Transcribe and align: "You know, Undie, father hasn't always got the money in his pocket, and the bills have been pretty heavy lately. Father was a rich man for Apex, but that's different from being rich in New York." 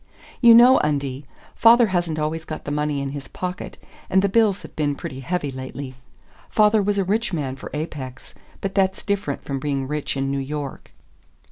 "You 0.41 0.55
know, 0.55 0.79
Undie, 0.79 1.27
father 1.53 1.85
hasn't 1.89 2.17
always 2.17 2.43
got 2.43 2.65
the 2.65 2.71
money 2.71 3.01
in 3.01 3.09
his 3.09 3.27
pocket, 3.27 3.77
and 4.09 4.23
the 4.23 4.29
bills 4.29 4.63
have 4.63 4.75
been 4.75 4.95
pretty 4.95 5.19
heavy 5.19 5.51
lately. 5.51 5.93
Father 6.49 6.81
was 6.81 6.97
a 6.97 7.03
rich 7.03 7.33
man 7.33 7.55
for 7.55 7.69
Apex, 7.71 8.33
but 8.61 8.73
that's 8.73 9.03
different 9.03 9.43
from 9.43 9.59
being 9.59 9.87
rich 9.87 10.17
in 10.17 10.31
New 10.31 10.39
York." 10.39 10.89